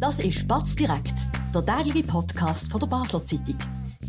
[0.00, 1.14] Das ist Batz direkt,
[1.52, 3.58] der tägliche Podcast von der Basler Zeitung.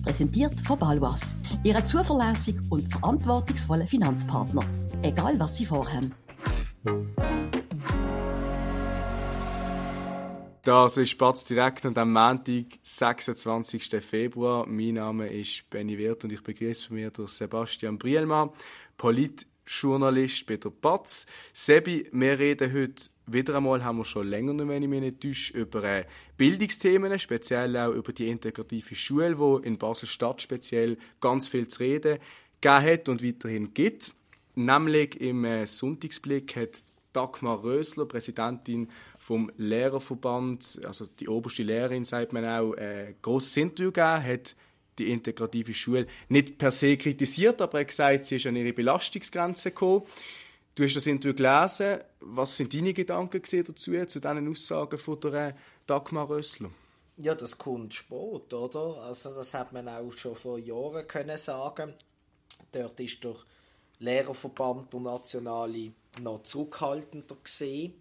[0.03, 4.61] Präsentiert von Balwas, Ihrem zuverlässigen und verantwortungsvollen Finanzpartner.
[5.01, 6.13] Egal was Sie vorhaben.
[10.63, 13.89] Das ist Batz direkt und am Montag, 26.
[13.99, 14.67] Februar.
[14.67, 18.51] Mein Name ist Benny Wirth und ich begrüße mir durch Sebastian Brielmann,
[18.95, 21.25] Politjournalist bei der Batz.
[21.51, 25.57] Sebi, wir reden heute wieder einmal haben wir schon länger, wenn ich mich nicht täusche,
[25.57, 26.05] über äh,
[26.37, 32.19] Bildungsthemen, speziell auch über die integrative Schule, wo in Basel-Stadt speziell ganz viel zu reden
[32.61, 34.13] gegeben hat und weiterhin gibt.
[34.55, 42.33] Nämlich im äh, Sonntagsblick hat Dagmar Rösler, Präsidentin vom Lehrerverband, also die oberste Lehrerin, sagt
[42.33, 44.55] man auch, äh, grosses Interview gegeben, hat
[44.99, 48.73] die integrative Schule nicht per se kritisiert, aber er hat gesagt, sie ist an ihre
[48.73, 50.03] Belastungsgrenze gekommen.
[50.79, 51.99] Du hast das Interview gelesen.
[52.21, 55.53] Was sind deine Gedanken dazu, zu diesen Aussagen von der äh,
[55.85, 56.69] Dagmar Rössler?
[57.17, 59.01] Ja, das kommt spät, oder?
[59.01, 61.95] Also das hat man auch schon vor Jahren können sagen.
[62.71, 63.35] Dort ist der
[63.99, 67.95] Lehrerverband und Nationale noch zurückhaltender gesehen.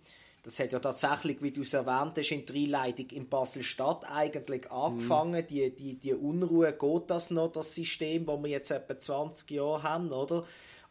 [0.45, 4.71] Das hat ja tatsächlich, wie du es erwähnt hast, in der Einleitung in Basel-Stadt eigentlich
[4.71, 5.45] angefangen.
[5.45, 5.49] Mm.
[5.49, 9.83] Die, die, die Unruhe, geht das noch, das System, das wir jetzt etwa 20 Jahre
[9.83, 10.47] haben, oder?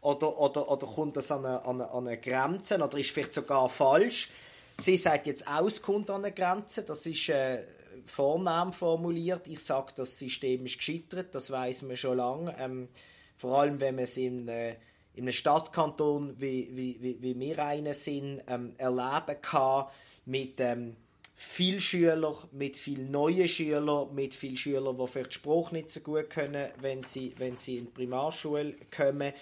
[0.08, 2.82] Oder, oder, oder kommt das an eine, an, eine, Grenze?
[2.82, 4.30] Oder ist vielleicht sogar falsch?
[4.78, 5.46] Sie sagt jetzt
[5.82, 6.84] kommt an eine Grenze.
[6.84, 7.64] Das ist äh,
[8.06, 9.48] vornehm formuliert.
[9.48, 11.36] Ich sage, das System ist gescheitert.
[11.36, 12.56] Das weiß man schon lange.
[12.58, 12.88] Ähm,
[13.36, 14.78] vor allem, wenn man es in, äh,
[15.14, 19.88] in einem Stadtkanton, wie, wie, wie, wie wir einen sind, ähm, erleben kann,
[20.26, 20.96] mit ähm,
[21.36, 26.00] viel Schüler, mit viel neuen Schülern, mit viel Schülern, die vielleicht die Sprache nicht so
[26.00, 29.34] gut können, wenn sie, wenn sie in die Primarschule kommen.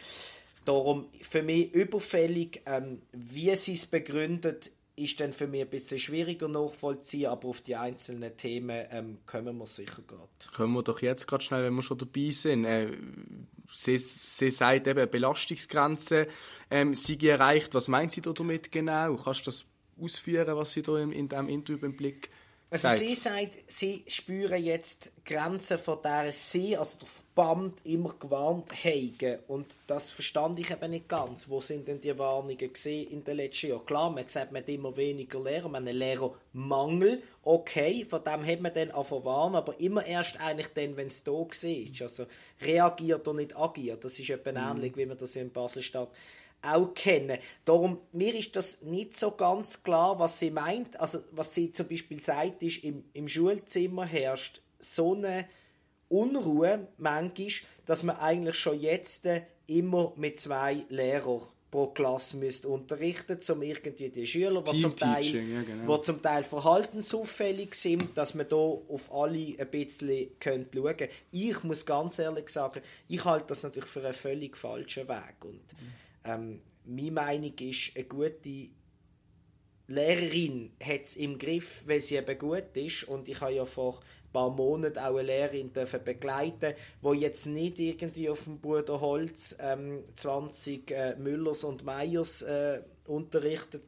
[0.65, 5.99] Darum für mich überfällig, ähm, wie sie es begründet, ist dann für mich ein bisschen
[5.99, 10.29] schwieriger nachvollziehen, aber auf die einzelnen Themen ähm, kommen wir sicher gerade.
[10.53, 12.65] Können wir doch jetzt gerade schnell, wenn wir schon dabei sind.
[12.65, 12.91] Äh,
[13.71, 16.27] sie, sie sagt eben, Belastungsgrenze
[16.71, 17.73] ähm, sei erreicht.
[17.73, 19.15] Was meint sie damit genau?
[19.17, 19.65] Kannst du das
[20.01, 22.29] ausführen, was sie da in, in diesem Interview im Blick
[22.83, 22.99] also sagt?
[22.99, 29.39] sie sagt, sie spüren jetzt Grenzen, von der sie, also der Verband, immer gewarnt haben.
[29.47, 31.49] Und das verstand ich eben nicht ganz.
[31.49, 33.85] Wo sind denn die Warnungen gesehen in den letzten Jahren?
[33.85, 37.23] Klar, man sagt, man hat immer weniger Lehrer, man hat einen Lehrermangel.
[37.43, 41.23] Okay, von dem hat man dann auch verwarnt, aber immer erst eigentlich dann, wenn es
[41.23, 42.01] da war.
[42.01, 42.25] Also
[42.61, 44.05] reagiert oder nicht agiert.
[44.05, 44.77] Das ist etwa mhm.
[44.77, 46.09] ähnlich, wie man das in Basel-Stadt
[46.65, 47.39] auch kennen.
[47.63, 50.99] Darum, mir ist das nicht so ganz klar, was sie meint.
[50.99, 55.47] Also, was sie zum Beispiel sagt, ist, im, im Schulzimmer herrscht so eine
[56.09, 57.47] Unruhe manchmal,
[57.85, 59.27] dass man eigentlich schon jetzt
[59.67, 61.41] immer mit zwei Lehrern
[61.75, 65.97] pro Klasse müsste unterrichten, um irgendwie die Schüler, die zum, Teil, ja, genau.
[65.97, 71.09] zum Teil verhaltensauffällig sind, dass man da auf alle ein bisschen schauen könnte.
[71.31, 75.43] Ich muss ganz ehrlich sagen, ich halte das natürlich für einen völlig falschen Weg.
[75.43, 78.69] Und mhm ähm, meine Meinung ist, eine gute
[79.87, 83.03] Lehrerin hat es im Griff, wenn sie eben gut ist.
[83.03, 87.45] Und ich habe ja vor ein paar Monaten auch eine Lehrerin dürfen begleiten, wo jetzt
[87.45, 93.83] nicht irgendwie auf dem Bruderholz ähm, 20 äh, Müllers und Meyers äh, unterrichtet,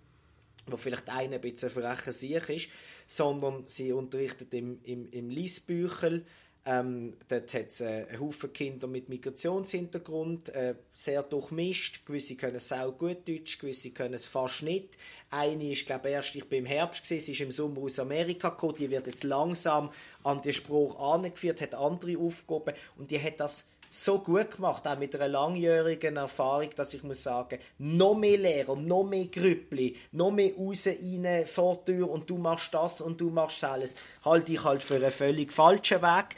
[0.67, 2.69] wo vielleicht einer ein bisschen frecher sich ist,
[3.07, 6.25] sondern sie unterrichtet im, im, im Liesbüchel
[6.67, 12.05] ähm, dort hat es äh, einen Haufen Kinder mit Migrationshintergrund, äh, sehr durchmischt.
[12.05, 14.97] Gewisse können es auch gut Deutsch, gewisse können es fast nicht.
[15.29, 17.99] Eine ist, glaube ich, erst ich bin im Herbst gewesen, sie ist im Sommer aus
[17.99, 19.91] Amerika gekommen, die wird jetzt langsam
[20.23, 24.97] an den Spruch angeführt, hat andere Aufgaben und die hat das so gut gemacht, auch
[24.97, 30.31] mit einer langjährigen Erfahrung, dass ich muss sagen, noch mehr Lehrer, noch mehr Grüppli, noch
[30.31, 33.95] mehr raus, rein, vor Tür und du machst das und du machst alles,
[34.25, 36.35] halte ich halt für einen völlig falschen Weg.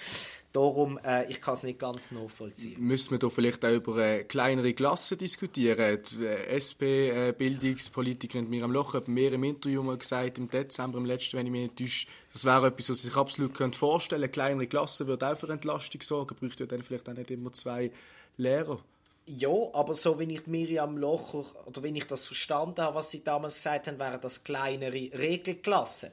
[0.52, 2.82] Darum, äh, ich kann es nicht ganz nachvollziehen.
[2.82, 6.02] Müssen wir da vielleicht auch über äh, kleinere Klassen diskutieren?
[6.12, 11.06] Die äh, SP-Bildungspolitikerin äh, Miriam Loch hat mir im Interview mal gesagt, im Dezember, im
[11.06, 14.34] letzten, wenn ich mich nicht täusche, das wäre etwas, was ich absolut könnte vorstellen könnte.
[14.34, 17.92] Kleinere Klassen würde auch für Entlastung sorgen, bräuchte dann vielleicht auch nicht immer zwei
[18.38, 18.80] Lehrer.
[19.28, 23.24] Ja, aber so wie ich Miriam Locher, oder wenn ich das verstanden habe, was sie
[23.24, 26.10] damals gesagt haben, wären das kleinere Regelklassen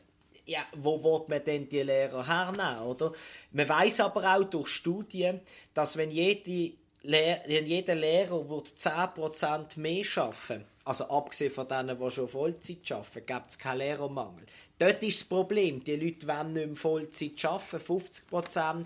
[0.46, 3.12] ja, wo wird man denn die Lehrer hernehmen, oder?
[3.52, 5.40] Man weiß aber auch durch Studien,
[5.74, 12.10] dass wenn jede Lehr wenn jeder Lehrer 10% mehr arbeiten also abgesehen von denen, die
[12.12, 14.46] schon Vollzeit arbeiten, gibt es keinen Lehrermangel.
[14.78, 18.84] Dort ist das Problem, die Leute wollen nicht mehr Vollzeit arbeiten, 50%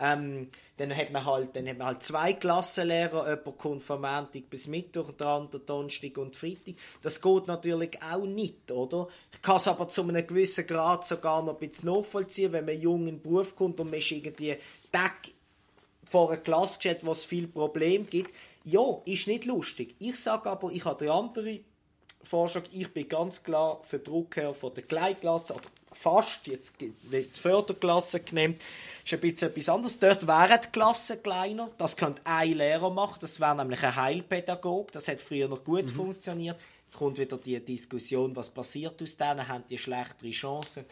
[0.00, 0.48] Ähm,
[0.78, 4.66] dann hat man halt, dann hat man halt zwei Klassenlehrer, jemand kommt vom Montag bis
[4.66, 6.74] Mittwoch, der andere Donnerstag und Freitag.
[7.02, 9.08] Das geht natürlich auch nicht, oder?
[9.32, 12.80] Ich kann es aber zu einem gewissen Grad sogar noch ein bisschen nachvollziehen, wenn man
[12.80, 14.56] jung in den Beruf kommt und man ist irgendwie
[14.90, 15.28] Tag
[16.04, 18.34] vor einer Klasse gestellt, wo es viele Probleme gibt.
[18.64, 19.94] Ja, ist nicht lustig.
[19.98, 21.60] Ich sage aber, ich habe die andere
[22.22, 25.62] Vorschlag, ich bin ganz klar für die Rückkehr von der Kleinklasse, oder
[25.92, 28.62] fast, jetzt wird es Förderklasse genannt,
[29.04, 29.98] ist ein bisschen etwas anderes.
[29.98, 34.92] Dort wären die Klassen kleiner, das könnte ein Lehrer machen, das wäre nämlich ein Heilpädagog,
[34.92, 35.88] das hat früher noch gut mhm.
[35.88, 36.56] funktioniert.
[36.86, 40.84] Jetzt kommt wieder die Diskussion, was passiert aus denen, haben die schlechtere Chancen.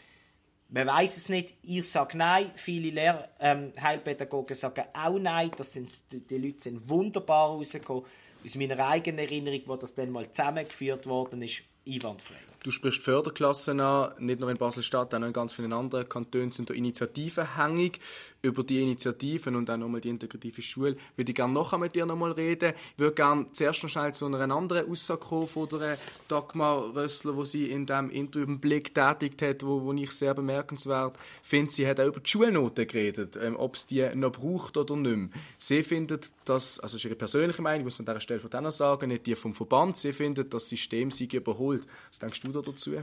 [0.70, 1.54] Man weiß es nicht.
[1.62, 2.50] Ich sage nein.
[2.54, 5.50] Viele Lehr ähm, Heilpädagogen sagen auch nein.
[5.56, 8.04] Das sind, die, die Leute sind wunderbar rausgekommen.
[8.44, 12.36] Aus meiner eigenen Erinnerung, wo das dann mal zusammengeführt worden ist, einwandfrei.
[12.64, 16.68] Du sprichst Förderklassen an, nicht nur in Basel-Stadt, auch in ganz vielen anderen Kantonen sind
[16.68, 18.00] da Initiativen hängig.
[18.42, 22.06] Über die Initiativen und auch nochmal die integrative Schule würde ich gerne noch mit dir
[22.06, 22.74] nochmal reden.
[22.92, 27.36] Ich würde gerne zuerst noch schnell zu einer anderen Aussage kommen von der Dagmar Rössler,
[27.36, 31.72] wo sie in dem Interview einen Blick tätigt hat, wo, wo ich sehr bemerkenswert finde.
[31.72, 35.16] Sie hat auch über die Schulnoten geredet, ähm, ob es die noch braucht oder nicht
[35.16, 35.28] mehr.
[35.58, 38.50] Sie findet, dass, also das ist ihre persönliche Meinung, ich muss an dieser Stelle von
[38.50, 41.86] denen sagen, nicht die vom Verband, sie findet, das System sei überholt.
[42.10, 43.02] Was denkst du dazu?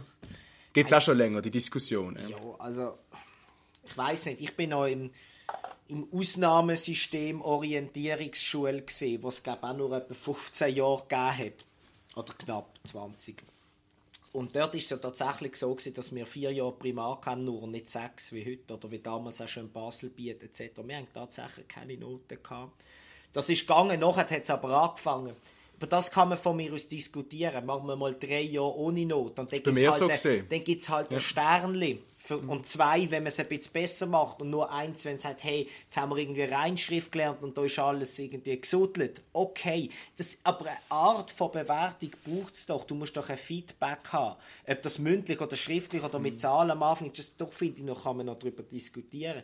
[0.74, 2.18] Gibt es auch schon länger, die Diskussion?
[2.30, 2.98] Ja, also
[3.86, 5.12] ich weiß nicht, ich bin noch im,
[5.88, 11.66] im Ausnahmesystem Orientierungsschule gesehen, was es auch nur etwa 15 Jahre gegeben hat.
[12.16, 13.44] Oder knapp 20.
[14.34, 17.68] Und dort ist es ja tatsächlich so gewesen, dass wir vier Jahre Primar hatten, nur
[17.68, 20.82] nicht sechs wie heute oder wie damals auch schon in Basel bietet etc.
[20.84, 22.38] Wir haben tatsächlich keine Noten.
[23.32, 25.36] Das ist gegangen, nachher hat es aber angefangen
[25.76, 27.66] über das kann man von mir aus diskutieren.
[27.66, 29.40] Machen wir mal drei Jahre ohne Not.
[29.40, 31.18] Und dann gibt es halt, so ein, dann gibt's halt ja.
[31.18, 32.02] ein Sternli.
[32.18, 34.42] Für, und zwei, wenn man es ein bisschen besser macht.
[34.42, 37.64] Und nur eins, wenn es sagt, hey, jetzt haben wir irgendwie Reinschrift gelernt und da
[37.64, 39.22] ist alles irgendwie gesuddelt.
[39.32, 39.90] Okay.
[40.18, 42.86] Das, aber eine Art von Bewertung braucht es doch.
[42.86, 44.38] Du musst doch ein Feedback haben.
[44.66, 46.40] Ob das mündlich oder schriftlich oder mit mhm.
[46.40, 49.44] Zahlen am Anfang das doch finde ich noch, kann man noch darüber diskutieren.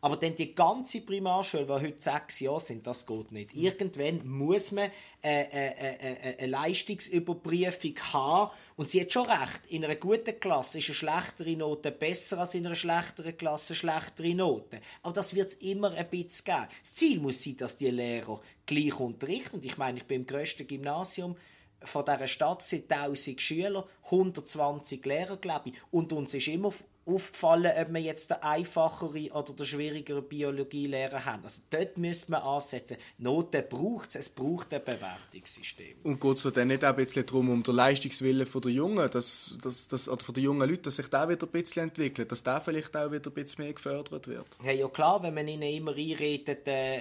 [0.00, 3.52] Aber dann die ganze Primarschule, die heute sechs Jahre sind, das geht nicht.
[3.54, 4.90] Irgendwann muss man
[5.22, 8.52] eine, eine, eine, eine Leistungsüberprüfung haben.
[8.76, 9.66] Und sie hat schon recht.
[9.70, 14.34] In einer guten Klasse ist eine schlechtere Note besser als in einer schlechteren Klasse schlechtere
[14.36, 14.80] Note.
[15.02, 16.68] Aber das wird es immer ein bisschen geben.
[16.82, 19.60] Das Ziel muss sein, dass die Lehrer gleich unterrichten.
[19.64, 21.36] Ich meine, ich bin im grössten Gymnasium
[21.82, 25.74] von dieser Stadt sind 1000 Schüler, 120 Lehrer, glaube ich.
[25.90, 26.72] Und uns ist immer
[27.08, 31.44] aufgefallen, ob wir jetzt den einfachere oder den schwierigeren Biologielehrer haben.
[31.44, 32.96] Also dort müsste man ansetzen.
[33.18, 35.96] Noten braucht es, es braucht ein Bewertungssystem.
[36.02, 39.56] Und geht es dann nicht auch ein bisschen darum, um den Leistungswillen der Jungen, dass,
[39.62, 42.42] dass, dass, oder von den jungen Leuten, dass sich der wieder ein bisschen entwickelt, dass
[42.42, 44.58] der vielleicht auch wieder ein bisschen mehr gefördert wird?
[44.64, 47.00] Ja, ja klar, wenn man ihnen immer einredet, äh,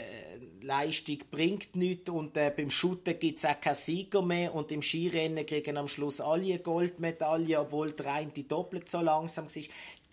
[0.62, 4.81] Leistung bringt nichts und äh, beim Shooten gibt es auch keinen Sieger mehr und im
[4.81, 9.69] Skirennen kriegen am Schluss alle Goldmedaille, obwohl der eine doppelt so langsam ist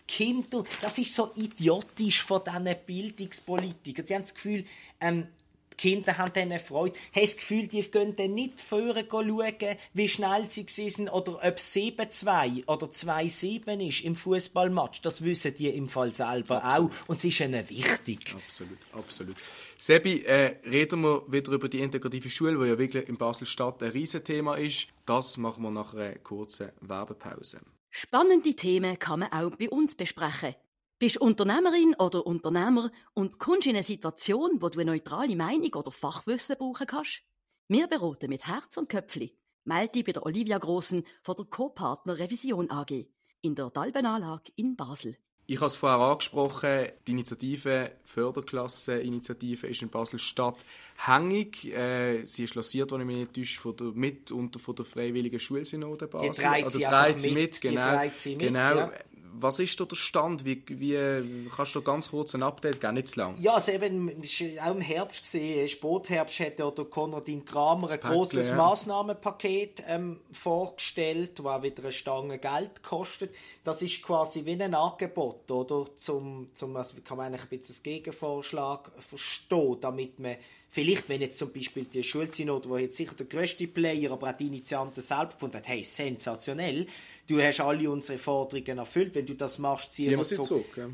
[0.07, 4.05] Kinder, das ist so idiotisch von diesen Bildungspolitikern.
[4.07, 4.65] Sie haben das Gefühl,
[5.01, 5.27] ähm,
[5.75, 6.95] die Kinder haben dann Freude.
[7.13, 11.57] Haben das Gefühl, die gehen dann nicht vorher schauen, wie schnell sie sind oder ob
[11.57, 15.01] es 7-2 oder 2-7 ist im Fußballmatch.
[15.01, 16.91] Das wissen die im Fall selber absolut.
[16.91, 17.09] auch.
[17.09, 18.33] Und es ist ihnen wichtig.
[18.33, 19.35] Absolut, absolut.
[19.77, 23.89] Sebi, äh, reden wir wieder über die integrative Schule, die ja wirklich in Basel-Stadt ein
[23.89, 24.87] Riesenthema ist.
[25.05, 27.59] Das machen wir nach einer kurzen Werbepause.
[27.97, 30.53] Spannende Themen kann man auch bei uns besprechen.
[30.99, 35.91] Bist Unternehmerin oder Unternehmer und kommst in eine Situation, wo du eine neutrale Meinung oder
[35.91, 37.21] Fachwissen brauchen kannst?
[37.69, 39.37] Wir beraten mit Herz und Köpfli.
[39.63, 43.07] Melde dich bei der Olivia Grossen von der Co-Partner Revision AG
[43.39, 45.15] in der Dalbenanlage in Basel.
[45.47, 50.65] Ich habe es vorher angesprochen, die Initiative, Förderklasse-Initiative ist in Basel-Stadt
[50.97, 51.71] hängig.
[51.71, 54.85] Äh, sie ist lanciert, wenn ich mich nicht täusche, von der, mit und von der
[54.85, 56.31] Freiwilligen Schulsynode Basel.
[56.31, 58.01] Die dreht also, sie, dreht sie mit, mit, genau.
[58.15, 58.75] Sie mit, genau.
[58.75, 58.91] Ja
[59.37, 60.45] was ist da der Stand?
[60.45, 62.95] Wie, wie kannst du ganz kurz ein Update geben?
[62.95, 63.35] Nicht zu lang.
[63.39, 68.49] Ja, also eben, auch im Herbst gesehen, Spätherbst hat ja der Konradin Kramer ein großes
[68.49, 68.55] ja.
[68.55, 73.33] Maßnahmenpaket ähm, vorgestellt, das auch wieder eine Stange Geld kostet.
[73.63, 75.85] Das ist quasi wie ein Angebot, oder?
[75.95, 80.37] Zum, zum also kann man eigentlich ein bisschen das Gegenvorschlag verstehen, damit man
[80.75, 84.35] Vielleicht, wenn jetzt zum Beispiel die Schulsynode, wo jetzt sicher der größte Player, aber auch
[84.35, 86.85] die Initianten selber gefunden hat, hey, sensationell,
[87.27, 90.47] du hast alle unsere Forderungen erfüllt, wenn du das machst, ziehen, ziehen wir zurück.
[90.47, 90.89] zurück ja.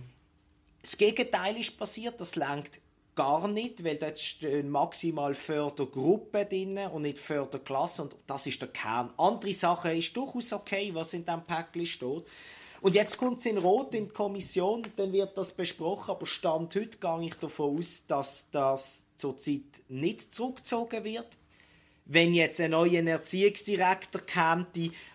[0.84, 2.80] Das Gegenteil ist passiert, das lenkt
[3.16, 8.70] gar nicht, weil dort stehen maximal Fördergruppen drin und nicht Förderklassen und das ist der
[8.70, 9.12] Kern.
[9.18, 12.24] Andere Sachen ist durchaus okay, was in diesem Päckchen steht.
[12.82, 16.76] Und jetzt kommt es in Rot in die Kommission, dann wird das besprochen, aber Stand
[16.76, 21.28] heute gehe ich davon aus, dass das zurzeit nicht zurückgezogen wird
[22.05, 24.65] wenn jetzt ein neuer Erziehungsdirektor käme,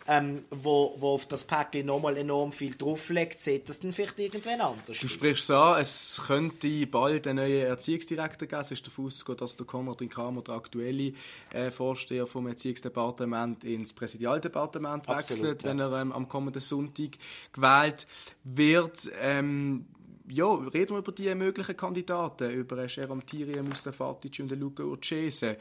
[0.09, 4.61] ähm, wo, wo auf das Päckchen nochmal enorm viel drauflegt, sieht das dann vielleicht irgendwann
[4.61, 8.61] anders Du sprichst es an, es könnte bald einen neuen Erziehungsdirektor geben.
[8.61, 11.13] Es ist davon auszugehen, dass der Konrad Kramer, der aktuelle
[11.51, 15.69] äh, Vorsteher vom Erziehungsdepartement, ins Präsidialdepartement Absolut, wechselt, ja.
[15.69, 17.19] wenn er ähm, am kommenden Sonntag
[17.53, 18.07] gewählt
[18.45, 19.11] wird.
[19.21, 19.87] Ähm,
[20.29, 25.57] ja, reden wir über die möglichen Kandidaten, über Jerome Thierry, Mustafa Atic und Luca Urcese.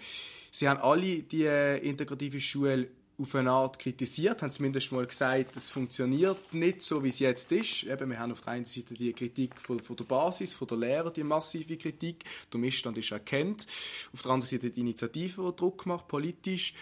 [0.51, 5.55] Sie haben alle die äh, integrative Schule auf eine Art kritisiert, haben zumindest mal gesagt,
[5.55, 7.83] es funktioniert nicht so, wie es jetzt ist.
[7.83, 10.77] Eben, wir haben auf der einen Seite die Kritik von, von, der Basis, von der
[10.77, 12.25] Lehrer, die massive Kritik.
[12.51, 13.67] Der Missstand ist erkannt.
[14.13, 16.73] Auf der anderen Seite die Initiative, die Druck macht, politisch.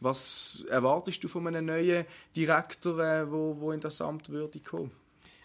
[0.00, 4.90] Was erwartest du von einem neuen Direktor, der wo, wo in das Amt würde kommen?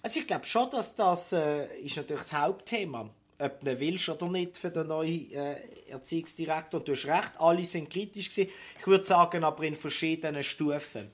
[0.03, 3.09] Also ich glaube schon, dass das äh, ist natürlich das Hauptthema
[3.41, 5.55] ob du willst oder nicht für den neuen äh,
[5.89, 6.79] Erziehungsdirektor.
[6.79, 8.51] Du hast recht, alle sind kritisch gewesen.
[8.79, 11.11] Ich würde sagen, aber in verschiedenen Stufen.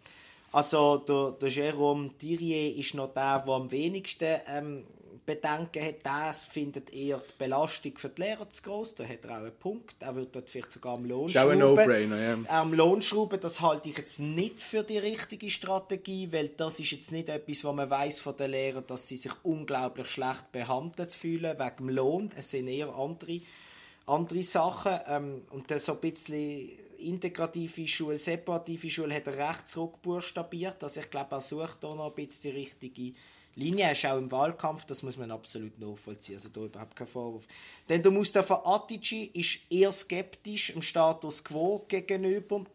[0.51, 4.83] Also der, der Jérôme Thirier ist noch der, der am wenigsten ähm,
[5.27, 8.95] Bedenken hat, das findet eher die Belastung für die Lehrer zu groß.
[8.95, 9.95] Da hat er auch einen Punkt.
[9.99, 11.59] Er wird dort vielleicht sogar am Lohn schrauben.
[11.59, 12.37] No-brainer, ja.
[12.47, 16.91] Am Lohn schrauben, das halte ich jetzt nicht für die richtige Strategie, weil das ist
[16.91, 21.13] jetzt nicht etwas, was man weiß von den Lehrern, dass sie sich unglaublich schlecht behandelt
[21.13, 22.29] fühlen wegen dem Lohn.
[22.37, 23.41] Es sind eher andere,
[24.05, 24.97] andere Sachen.
[25.09, 26.69] Ähm, und dann so ein bisschen
[26.99, 30.81] integrative Schule, separative Schule hat er recht zurückbuchstabiert.
[30.81, 33.13] Also ich glaube, er sucht da noch ein bisschen die richtige
[33.57, 36.35] Linie ist auch im Wahlkampf, das muss man absolut nachvollziehen.
[36.35, 37.47] Also da überhaupt kein Vorwurf.
[37.89, 42.65] Denn der Mustafa Atici ist eher skeptisch im Status quo gegenüber,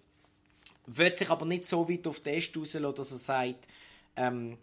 [0.86, 3.68] wird sich aber nicht so weit auf den Est rauslassen, dass er sagt,
[4.16, 4.58] ähm,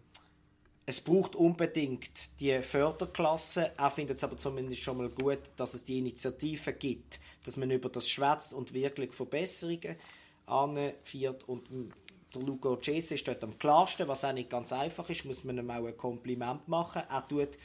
[0.84, 3.72] es braucht unbedingt die Förderklasse.
[3.78, 7.70] Er findet es aber zumindest schon mal gut, dass es die Initiative gibt, dass man
[7.70, 9.96] über das schwätzt und wirklich Verbesserungen
[10.46, 11.48] anführt.
[11.48, 11.70] Und
[12.34, 15.58] der Lugo Cese ist dort am klarsten, was auch nicht ganz einfach ist, muss man
[15.58, 17.02] ihm auch ein Kompliment machen.
[17.08, 17.58] Er tut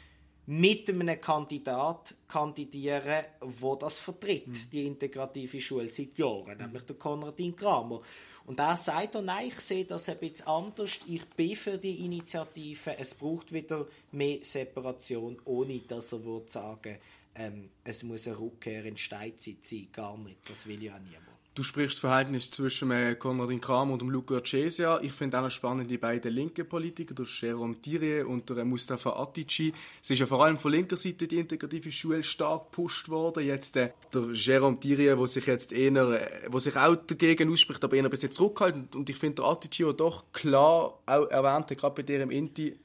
[0.47, 4.69] mit einem Kandidat kandidieren, wo das vertritt, mhm.
[4.71, 8.01] die integrative Schule seit Jahren, nämlich der Konradin Kramer.
[8.45, 12.05] Und er sagt, oh nein, ich sehe das ein bisschen anders, ich bin für die
[12.05, 16.97] Initiative, es braucht wieder mehr Separation, ohne dass er würde sagen,
[17.33, 21.34] ähm, es muss eine Rückkehr in Steinzeit sein, gar nicht, das will ja niemand.
[21.55, 24.99] Du sprichst das Verhältnis zwischen äh, Konradin Kramer und Luca Cesia.
[25.01, 29.11] Ich finde auch noch spannend die beiden linken Politiker, der Jérôme Thierry und der Mustafa
[29.11, 29.71] Atici.
[30.03, 33.45] Es ist ja vor allem von linker Seite die integrative Schule stark gepusht worden.
[33.45, 37.81] Jetzt äh, der Jérôme Thierry, der sich jetzt eher, äh, wo sich auch dagegen ausspricht,
[37.85, 38.93] aber eher ein bisschen zurückhaltend.
[38.93, 42.77] Und ich finde der Atici, der doch klar auch erwähnt gerade bei dir im Inti,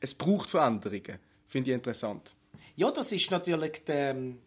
[0.00, 1.18] es braucht Veränderungen.
[1.46, 2.34] Finde ich interessant.
[2.76, 4.38] Ja, das ist natürlich die, ähm,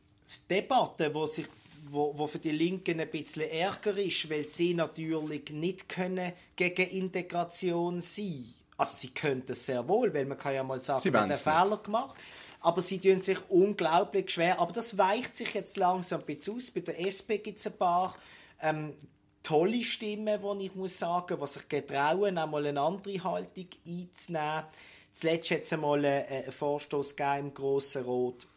[0.49, 1.47] Debatte, die sich
[1.89, 6.89] wo, wo für die Linken ein bisschen ärger ist, weil sie natürlich nicht können gegen
[6.89, 8.53] Integration sein.
[8.77, 11.35] Also sie könnten es sehr wohl, weil man kann ja mal sagen, sie haben einen
[11.35, 12.15] Fehler gemacht.
[12.61, 14.59] Aber sie tun sich unglaublich schwer.
[14.59, 16.71] Aber das weicht sich jetzt langsam ein bisschen aus.
[16.71, 18.15] Bei der SP gibt es ein paar
[18.61, 18.93] ähm,
[19.43, 24.65] tolle Stimmen, die ich muss sagen, die sich getrauen, einmal eine andere Haltung einzunehmen.
[25.11, 28.47] Zuletzt hat es einmal einen Vorstoß im Grossen Rot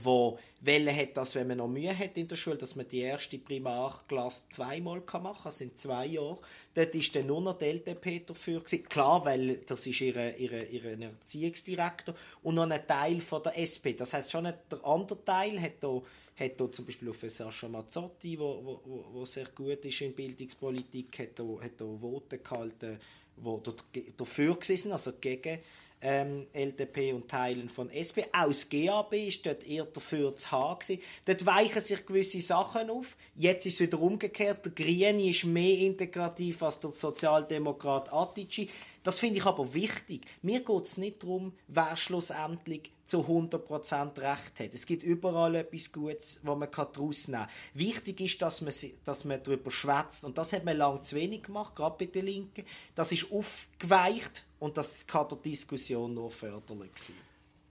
[0.00, 3.00] wo Welle hat, dass wenn man noch Mühe hat in der Schule, dass man die
[3.00, 6.38] erste Primarklasse zweimal machen kann, also in zwei Jahren.
[6.74, 8.88] Dort ist dann nur noch die LDP dafür gewesen.
[8.88, 13.92] Klar, weil das ist ihre, ihre, ihre Erziehungsdirektor und noch ein Teil von der SP.
[13.96, 16.00] Das heißt schon, der andere Teil hat da
[16.36, 21.18] hat da zum Beispiel auf Sascha Mazzotti, wo, wo, wo sehr gut ist in Bildungspolitik,
[21.20, 22.98] hat da, hat da Voten gehalten,
[23.36, 25.60] die dafür sind, also gegen
[26.00, 28.26] ähm, LDP und Teilen von SP.
[28.32, 30.98] Aus GAB ist dort eher dafür zu haben.
[31.24, 33.16] Dort weichen sich gewisse Sachen auf.
[33.36, 34.64] Jetzt ist es wieder umgekehrt.
[34.64, 38.68] Der Grüne ist mehr integrativ als der Sozialdemokrat Atici.
[39.02, 40.22] Das finde ich aber wichtig.
[40.42, 44.74] Mir geht es nicht darum, wer schlussendlich zu 100% Recht hat.
[44.74, 47.50] Es gibt überall etwas Gutes, was man daraus nehmen kann.
[47.74, 48.72] Wichtig ist, dass man,
[49.04, 50.24] dass man darüber schwätzt.
[50.24, 52.64] Und das hat man lange zu wenig gemacht, gerade bei den Linken.
[52.94, 57.16] Das ist aufgeweicht und das kann der Diskussion nur förderlich sein.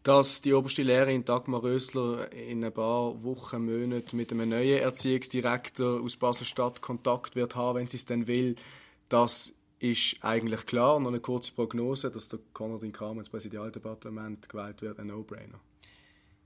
[0.04, 6.02] Dass die oberste Lehrerin Dagmar Rösler in ein paar Wochen, Monaten mit einem neuen Erziehungsdirektor
[6.02, 8.58] aus Basel-Stadt Kontakt wird haben, wenn sie es denn will,
[9.08, 10.98] das ist eigentlich klar.
[11.00, 15.60] Noch eine kurze Prognose, dass der Konradin Kramer ins Präsidialdepartement gewählt wird, ein No-Brainer.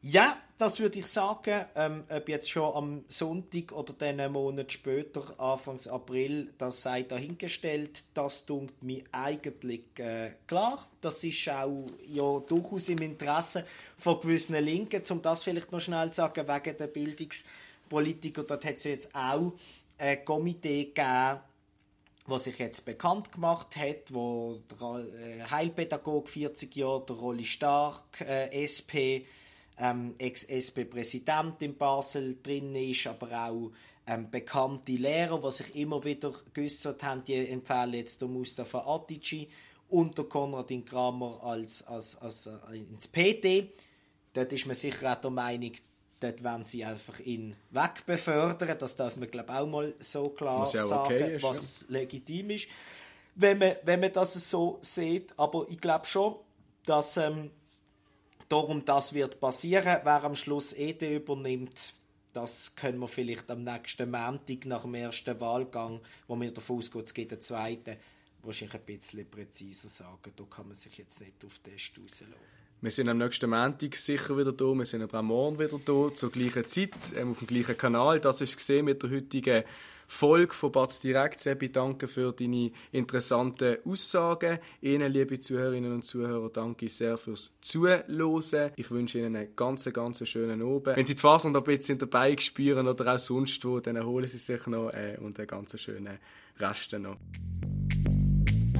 [0.01, 1.65] Ja, das würde ich sagen.
[1.75, 8.06] Ähm, ob jetzt schon am Sonntag oder dann Monat später, Anfangs April, das sei dahingestellt.
[8.15, 10.88] Das tut mir eigentlich äh, klar.
[11.01, 13.65] Das ist auch ja, durchaus im Interesse
[13.98, 18.44] von gewissen Linken, um das vielleicht noch schnell zu sagen, wegen der Bildungspolitiker.
[18.44, 19.53] Dort hat es jetzt auch
[20.00, 21.39] ein Komitee gegeben,
[22.27, 28.22] was sich jetzt bekannt gemacht hat, wo der äh, Heilpädagog 40 Jahre, der Rolli Stark,
[28.22, 29.25] äh, SP,
[29.79, 33.72] ähm, Ex-SP-Präsident in Basel drin ist, aber auch
[34.05, 39.48] ähm, bekannte Lehrer, die sich immer wieder geäußert haben, die empfehlen jetzt der Mustafa Atici
[39.89, 43.74] und der Konradin Kramer als, als, als, äh, ins PT.
[44.34, 45.72] Dort ist man sicher auch der Meinung,
[46.19, 48.77] dort wollen sie einfach ihn wegbefördern.
[48.77, 52.00] Das darf man, glaube auch mal so klar was sagen, okay ist, was ja.
[52.00, 52.67] legitim ist,
[53.36, 55.38] wenn man, wenn man das so sieht.
[55.38, 56.36] Aber ich glaube schon,
[56.86, 57.51] dass ähm,
[58.50, 60.01] darum das wird passieren.
[60.03, 61.93] Wer am Schluss ED übernimmt,
[62.33, 67.05] das können wir vielleicht am nächsten Montag nach dem ersten Wahlgang, wo wir davon ausgehen,
[67.05, 67.97] es geht den zweiten,
[68.43, 70.33] wahrscheinlich ein bisschen präziser sagen.
[70.36, 72.33] Da kann man sich jetzt nicht auf den Test rauslassen.
[72.79, 74.65] Wir sind am nächsten Montag sicher wieder da.
[74.65, 78.19] Wir sind aber auch morgen wieder da, zur gleichen Zeit, ähm, auf dem gleichen Kanal.
[78.19, 79.63] Das ist gesehen mit der heutigen
[80.05, 81.39] Folge von Batz Direkt.
[81.39, 84.60] Sebi, danke für deine interessanten Aussagen.
[84.79, 88.72] Ihnen, liebe Zuhörerinnen und Zuhörer, danke sehr fürs Zuhören.
[88.75, 90.98] Ich wünsche Ihnen einen ganz, ganz schönen Abend.
[90.98, 94.38] Wenn Sie die noch ein bisschen dabei spüren oder auch sonst wo, dann erholen Sie
[94.38, 96.19] sich noch äh, und einen ganz schönen
[96.60, 97.17] Rest noch.